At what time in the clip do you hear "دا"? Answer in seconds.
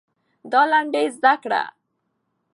0.51-0.61